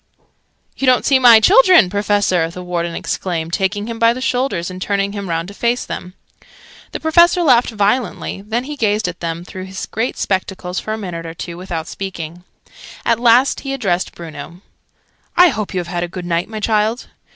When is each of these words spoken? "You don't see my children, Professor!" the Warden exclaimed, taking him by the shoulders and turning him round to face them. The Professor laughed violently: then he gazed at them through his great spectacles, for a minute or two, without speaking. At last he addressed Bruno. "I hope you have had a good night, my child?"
"You 0.77 0.87
don't 0.87 1.05
see 1.05 1.19
my 1.19 1.39
children, 1.39 1.87
Professor!" 1.87 2.49
the 2.49 2.63
Warden 2.63 2.95
exclaimed, 2.95 3.53
taking 3.53 3.85
him 3.85 3.99
by 3.99 4.13
the 4.13 4.19
shoulders 4.19 4.71
and 4.71 4.81
turning 4.81 5.11
him 5.11 5.29
round 5.29 5.47
to 5.49 5.53
face 5.53 5.85
them. 5.85 6.15
The 6.91 6.99
Professor 6.99 7.43
laughed 7.43 7.69
violently: 7.69 8.41
then 8.41 8.63
he 8.63 8.75
gazed 8.75 9.07
at 9.07 9.19
them 9.19 9.45
through 9.45 9.65
his 9.65 9.85
great 9.85 10.17
spectacles, 10.17 10.79
for 10.79 10.91
a 10.91 10.97
minute 10.97 11.27
or 11.27 11.35
two, 11.35 11.55
without 11.55 11.85
speaking. 11.87 12.43
At 13.05 13.19
last 13.19 13.59
he 13.59 13.73
addressed 13.73 14.15
Bruno. 14.15 14.61
"I 15.37 15.49
hope 15.49 15.71
you 15.71 15.79
have 15.79 15.85
had 15.87 16.01
a 16.01 16.07
good 16.07 16.25
night, 16.25 16.49
my 16.49 16.59
child?" 16.61 17.05